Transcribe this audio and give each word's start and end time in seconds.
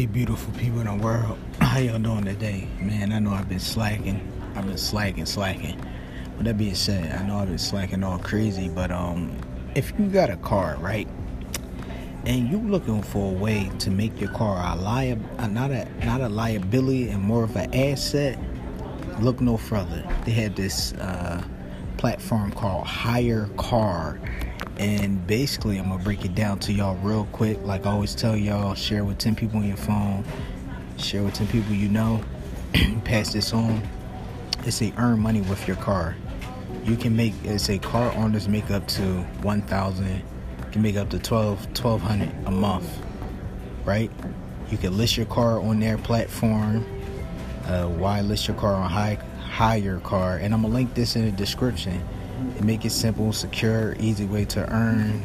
Hey, 0.00 0.06
beautiful 0.06 0.50
people 0.54 0.80
in 0.80 0.86
the 0.86 0.94
world. 0.94 1.38
How 1.60 1.78
y'all 1.78 1.98
doing 1.98 2.24
today? 2.24 2.66
Man, 2.80 3.12
I 3.12 3.18
know 3.18 3.32
I've 3.32 3.50
been 3.50 3.60
slacking. 3.60 4.18
I've 4.56 4.64
been 4.66 4.78
slacking, 4.78 5.26
slacking. 5.26 5.78
With 6.38 6.46
that 6.46 6.56
being 6.56 6.74
said, 6.74 7.20
I 7.20 7.26
know 7.26 7.36
I've 7.36 7.48
been 7.48 7.58
slacking 7.58 8.02
all 8.02 8.18
crazy, 8.18 8.70
but 8.70 8.90
um, 8.90 9.36
if 9.74 9.92
you 9.98 10.06
got 10.06 10.30
a 10.30 10.38
car, 10.38 10.78
right, 10.80 11.06
and 12.24 12.48
you 12.48 12.56
looking 12.60 13.02
for 13.02 13.30
a 13.30 13.34
way 13.34 13.70
to 13.80 13.90
make 13.90 14.18
your 14.18 14.30
car 14.30 14.56
a 14.56 14.80
liab, 14.80 15.22
uh, 15.38 15.48
not 15.48 15.70
a 15.70 15.86
not 16.06 16.22
a 16.22 16.30
liability 16.30 17.10
and 17.10 17.20
more 17.20 17.44
of 17.44 17.54
an 17.56 17.74
asset, 17.74 18.38
look 19.20 19.42
no 19.42 19.58
further. 19.58 20.02
They 20.24 20.32
had 20.32 20.56
this 20.56 20.94
uh, 20.94 21.44
platform 21.98 22.52
called 22.52 22.86
HyreCar 22.86 24.18
and 24.80 25.26
basically 25.26 25.76
I'm 25.76 25.90
gonna 25.90 26.02
break 26.02 26.24
it 26.24 26.34
down 26.34 26.58
to 26.60 26.72
y'all 26.72 26.96
real 26.96 27.28
quick. 27.32 27.60
Like 27.62 27.84
I 27.84 27.90
always 27.90 28.14
tell 28.14 28.34
y'all, 28.34 28.74
share 28.74 29.04
with 29.04 29.18
10 29.18 29.36
people 29.36 29.58
on 29.58 29.68
your 29.68 29.76
phone, 29.76 30.24
share 30.96 31.22
with 31.22 31.34
10 31.34 31.48
people 31.48 31.74
you 31.74 31.90
know, 31.90 32.24
pass 33.04 33.34
this 33.34 33.52
on. 33.52 33.82
It's 34.64 34.80
a 34.80 34.90
earn 34.96 35.20
money 35.20 35.42
with 35.42 35.68
your 35.68 35.76
car. 35.76 36.16
You 36.84 36.96
can 36.96 37.14
make 37.14 37.34
it's 37.44 37.68
a 37.68 37.78
car 37.78 38.10
owners 38.14 38.48
make 38.48 38.70
up 38.70 38.88
to 38.88 39.02
1,000, 39.42 40.22
can 40.72 40.82
make 40.82 40.96
up 40.96 41.10
to 41.10 41.18
12 41.18 41.66
1200 41.78 42.46
a 42.46 42.50
month, 42.50 42.90
right? 43.84 44.10
You 44.70 44.78
can 44.78 44.96
list 44.96 45.18
your 45.18 45.26
car 45.26 45.60
on 45.60 45.78
their 45.78 45.98
platform. 45.98 46.86
Uh, 47.66 47.86
why 47.86 48.22
list 48.22 48.48
your 48.48 48.56
car 48.56 48.72
on 48.72 48.88
high 48.88 49.18
higher 49.42 50.00
HyreCar? 50.00 50.40
And 50.40 50.54
I'm 50.54 50.62
gonna 50.62 50.72
link 50.72 50.94
this 50.94 51.16
in 51.16 51.26
the 51.26 51.32
description 51.32 52.02
and 52.56 52.64
make 52.64 52.84
it 52.84 52.90
simple, 52.90 53.32
secure, 53.32 53.94
easy 53.98 54.26
way 54.26 54.44
to 54.46 54.70
earn 54.72 55.22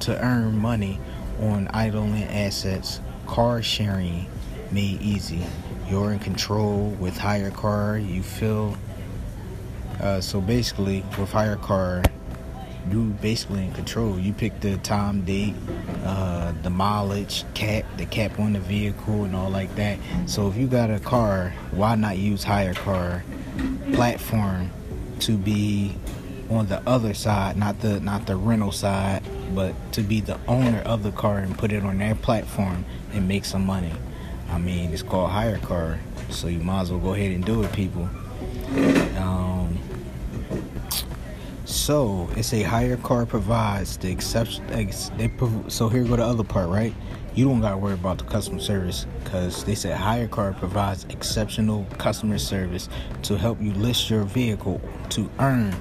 to 0.00 0.20
earn 0.24 0.56
money 0.56 0.98
on 1.40 1.68
idling 1.68 2.24
assets. 2.24 3.00
Car 3.26 3.62
sharing 3.62 4.26
made 4.70 5.00
easy. 5.00 5.44
You're 5.88 6.12
in 6.12 6.18
control 6.18 6.90
with 6.98 7.16
HyreCar. 7.16 8.06
You 8.06 8.22
feel 8.22 8.76
uh, 10.00 10.20
so 10.20 10.40
basically 10.40 11.04
with 11.18 11.30
HyreCar, 11.30 12.04
you 12.90 13.04
basically 13.22 13.64
in 13.64 13.72
control. 13.72 14.18
You 14.18 14.32
pick 14.32 14.60
the 14.60 14.76
time, 14.78 15.22
date, 15.22 15.54
uh, 16.04 16.52
the 16.62 16.70
mileage, 16.70 17.44
cap, 17.54 17.84
the 17.96 18.06
cap 18.06 18.40
on 18.40 18.54
the 18.54 18.60
vehicle, 18.60 19.24
and 19.24 19.36
all 19.36 19.50
like 19.50 19.74
that. 19.76 19.98
So 20.26 20.48
if 20.48 20.56
you 20.56 20.66
got 20.66 20.90
a 20.90 20.98
car, 20.98 21.54
why 21.70 21.94
not 21.94 22.18
use 22.18 22.44
HyreCar 22.44 23.22
platform 23.94 24.70
to 25.20 25.36
be 25.36 25.94
on 26.54 26.66
the 26.66 26.80
other 26.88 27.14
side, 27.14 27.56
not 27.56 27.80
the 27.80 28.00
not 28.00 28.26
the 28.26 28.36
rental 28.36 28.72
side, 28.72 29.22
but 29.54 29.74
to 29.92 30.02
be 30.02 30.20
the 30.20 30.38
owner 30.46 30.80
of 30.80 31.02
the 31.02 31.12
car 31.12 31.38
and 31.38 31.56
put 31.56 31.72
it 31.72 31.84
on 31.84 31.98
their 31.98 32.14
platform 32.14 32.84
and 33.12 33.26
make 33.26 33.44
some 33.44 33.64
money. 33.64 33.92
I 34.50 34.58
mean, 34.58 34.92
it's 34.92 35.02
called 35.02 35.30
HyreCar, 35.30 35.98
so 36.30 36.48
you 36.48 36.58
might 36.58 36.82
as 36.82 36.90
well 36.90 37.00
go 37.00 37.14
ahead 37.14 37.32
and 37.32 37.44
do 37.44 37.62
it, 37.62 37.72
people. 37.72 38.08
Um, 39.18 39.78
so 41.64 42.28
it's 42.36 42.52
a 42.52 42.62
HyreCar 42.62 43.26
provides 43.28 43.96
the 43.96 44.10
exception. 44.10 44.66
They 44.66 45.32
so 45.68 45.88
here 45.88 46.04
go 46.04 46.16
the 46.16 46.24
other 46.24 46.44
part, 46.44 46.68
right? 46.68 46.94
You 47.34 47.46
don't 47.46 47.62
gotta 47.62 47.78
worry 47.78 47.94
about 47.94 48.18
the 48.18 48.24
customer 48.24 48.60
service 48.60 49.06
because 49.24 49.64
they 49.64 49.74
said 49.74 49.98
HyreCar 49.98 50.58
provides 50.58 51.06
exceptional 51.08 51.86
customer 51.96 52.36
service 52.36 52.90
to 53.22 53.38
help 53.38 53.58
you 53.60 53.72
list 53.72 54.10
your 54.10 54.24
vehicle 54.24 54.82
to 55.10 55.30
earn 55.38 55.74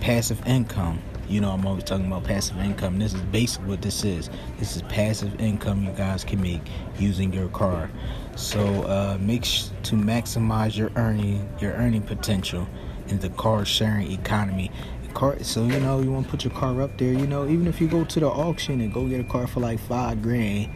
passive 0.00 0.44
income. 0.46 1.00
You 1.28 1.40
know, 1.40 1.50
I'm 1.50 1.64
always 1.64 1.84
talking 1.84 2.06
about 2.06 2.24
passive 2.24 2.58
income. 2.58 2.98
This 2.98 3.14
is 3.14 3.20
basically 3.22 3.68
what 3.68 3.82
this 3.82 4.02
is. 4.02 4.28
This 4.58 4.74
is 4.74 4.82
passive 4.82 5.40
income 5.40 5.84
you 5.84 5.92
guys 5.92 6.24
can 6.24 6.42
make 6.42 6.62
using 6.98 7.32
your 7.32 7.48
car. 7.48 7.88
So 8.34 8.60
uh, 8.82 9.18
make 9.20 9.44
sh- 9.44 9.66
to 9.84 9.94
maximize 9.94 10.76
your 10.76 10.90
earning 10.96 11.48
your 11.60 11.72
earning 11.74 12.02
potential 12.02 12.66
in 13.08 13.20
the 13.20 13.28
car 13.30 13.64
sharing 13.64 14.10
economy. 14.10 14.72
Car, 15.14 15.42
so 15.42 15.64
you 15.64 15.80
know 15.80 16.00
you 16.00 16.12
want 16.12 16.26
to 16.26 16.30
put 16.30 16.44
your 16.44 16.54
car 16.54 16.80
up 16.82 16.96
there. 16.96 17.12
You 17.12 17.26
know, 17.26 17.44
even 17.48 17.66
if 17.66 17.80
you 17.80 17.88
go 17.88 18.04
to 18.04 18.20
the 18.20 18.28
auction 18.28 18.80
and 18.80 18.92
go 18.92 19.06
get 19.08 19.20
a 19.20 19.24
car 19.24 19.48
for 19.48 19.58
like 19.58 19.80
five 19.80 20.22
grand, 20.22 20.70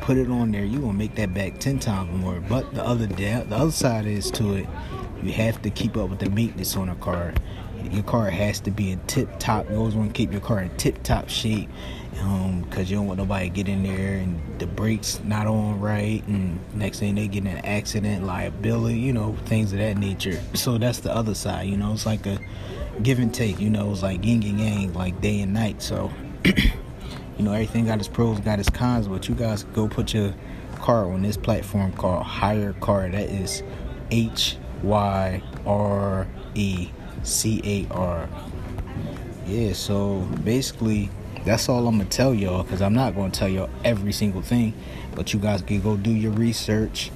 put 0.00 0.16
it 0.16 0.30
on 0.30 0.52
there. 0.52 0.64
You 0.64 0.80
gonna 0.80 0.94
make 0.94 1.14
that 1.16 1.34
back 1.34 1.58
ten 1.58 1.78
times 1.78 2.10
more. 2.18 2.40
But 2.40 2.74
the 2.74 2.82
other 2.82 3.06
day, 3.06 3.44
the 3.46 3.56
other 3.56 3.70
side 3.70 4.06
is 4.06 4.30
to 4.32 4.54
it. 4.54 4.66
You 5.22 5.32
have 5.32 5.60
to 5.62 5.70
keep 5.70 5.98
up 5.98 6.08
with 6.08 6.18
the 6.18 6.30
maintenance 6.30 6.76
on 6.76 6.88
a 6.88 6.94
car 6.96 7.34
your 7.92 8.02
car 8.04 8.30
has 8.30 8.60
to 8.60 8.70
be 8.70 8.92
in 8.92 9.00
tip 9.06 9.28
top. 9.38 9.68
You 9.70 9.76
always 9.76 9.94
want 9.94 10.10
to 10.10 10.14
keep 10.14 10.32
your 10.32 10.40
car 10.40 10.60
in 10.60 10.74
tip 10.76 11.02
top 11.02 11.28
shape 11.28 11.68
because 12.14 12.78
um, 12.78 12.86
you 12.86 12.96
don't 12.96 13.06
want 13.06 13.18
nobody 13.18 13.48
to 13.48 13.54
get 13.54 13.68
in 13.68 13.82
there 13.82 14.18
and 14.18 14.40
the 14.58 14.66
brakes 14.66 15.20
not 15.24 15.46
on 15.46 15.80
right, 15.80 16.26
and 16.28 16.58
next 16.74 17.00
thing 17.00 17.16
they 17.16 17.26
get 17.26 17.44
in 17.44 17.48
an 17.48 17.64
accident, 17.64 18.24
liability, 18.24 18.98
you 18.98 19.12
know, 19.12 19.36
things 19.46 19.72
of 19.72 19.78
that 19.78 19.98
nature. 19.98 20.40
So 20.54 20.78
that's 20.78 21.00
the 21.00 21.14
other 21.14 21.34
side, 21.34 21.68
you 21.68 21.76
know. 21.76 21.92
It's 21.92 22.06
like 22.06 22.24
a 22.26 22.38
give 23.02 23.18
and 23.18 23.34
take, 23.34 23.60
you 23.60 23.68
know. 23.68 23.90
It's 23.90 24.02
like 24.02 24.24
yin 24.24 24.42
and 24.44 24.60
yang, 24.60 24.92
like 24.94 25.20
day 25.20 25.40
and 25.40 25.52
night. 25.52 25.82
So, 25.82 26.10
you 26.44 27.44
know, 27.44 27.52
everything 27.52 27.86
got 27.86 27.98
its 27.98 28.08
pros, 28.08 28.38
got 28.40 28.60
its 28.60 28.70
cons. 28.70 29.08
But 29.08 29.28
you 29.28 29.34
guys 29.34 29.64
go 29.64 29.88
put 29.88 30.14
your 30.14 30.34
car 30.76 31.10
on 31.10 31.22
this 31.22 31.36
platform 31.36 31.92
called 31.92 32.24
HyreCar. 32.24 33.10
That 33.12 33.28
is 33.28 33.62
H 34.10 34.56
Y 34.82 35.42
R 35.66 36.28
E 36.54 36.90
C 37.24 37.60
A 37.64 37.92
R. 37.92 38.28
Yeah, 39.46 39.72
so 39.72 40.20
basically, 40.44 41.10
that's 41.44 41.68
all 41.68 41.86
I'm 41.86 41.98
gonna 41.98 42.08
tell 42.08 42.32
y'all 42.32 42.62
because 42.62 42.80
I'm 42.80 42.94
not 42.94 43.14
gonna 43.14 43.30
tell 43.30 43.48
y'all 43.48 43.70
every 43.84 44.12
single 44.12 44.42
thing, 44.42 44.72
but 45.14 45.32
you 45.34 45.40
guys 45.40 45.62
can 45.62 45.80
go 45.80 45.96
do 45.96 46.10
your 46.10 46.32
research. 46.32 47.10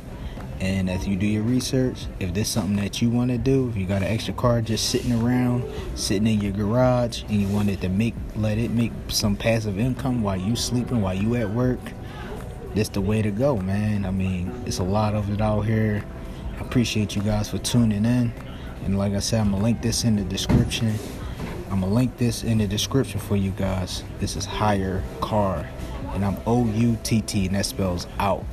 And 0.60 0.90
as 0.90 1.06
you 1.06 1.14
do 1.14 1.26
your 1.26 1.44
research, 1.44 2.06
if 2.18 2.34
there's 2.34 2.48
something 2.48 2.76
that 2.76 3.00
you 3.00 3.10
want 3.10 3.30
to 3.30 3.38
do, 3.38 3.68
if 3.68 3.76
you 3.76 3.86
got 3.86 4.02
an 4.02 4.08
extra 4.08 4.34
car 4.34 4.60
just 4.60 4.90
sitting 4.90 5.12
around, 5.12 5.62
sitting 5.94 6.26
in 6.26 6.40
your 6.40 6.50
garage, 6.50 7.22
and 7.22 7.40
you 7.40 7.46
wanted 7.46 7.80
to 7.82 7.88
make 7.88 8.14
let 8.34 8.58
it 8.58 8.72
make 8.72 8.90
some 9.06 9.36
passive 9.36 9.78
income 9.78 10.20
while 10.20 10.36
you 10.36 10.56
sleeping, 10.56 11.00
while 11.00 11.14
you 11.14 11.36
at 11.36 11.48
work, 11.50 11.78
that's 12.74 12.88
the 12.88 13.00
way 13.00 13.22
to 13.22 13.30
go, 13.30 13.56
man. 13.56 14.04
I 14.04 14.10
mean, 14.10 14.52
it's 14.66 14.78
a 14.78 14.84
lot 14.84 15.14
of 15.14 15.30
it 15.32 15.40
out 15.40 15.62
here. 15.62 16.04
I 16.58 16.60
appreciate 16.62 17.14
you 17.14 17.22
guys 17.22 17.48
for 17.48 17.58
tuning 17.58 18.04
in. 18.04 18.32
And 18.84 18.98
like 18.98 19.12
I 19.12 19.18
said, 19.18 19.40
I'm 19.40 19.50
gonna 19.50 19.62
link 19.62 19.82
this 19.82 20.04
in 20.04 20.16
the 20.16 20.24
description. 20.24 20.94
I'm 21.70 21.80
gonna 21.80 21.92
link 21.92 22.16
this 22.16 22.42
in 22.44 22.58
the 22.58 22.66
description 22.66 23.20
for 23.20 23.36
you 23.36 23.50
guys. 23.50 24.02
This 24.18 24.36
is 24.36 24.44
Higher 24.44 25.02
Car, 25.20 25.68
and 26.14 26.24
I'm 26.24 26.36
O 26.46 26.66
U 26.66 26.98
T 27.02 27.20
T, 27.20 27.46
and 27.46 27.54
that 27.54 27.66
spells 27.66 28.06
out. 28.18 28.44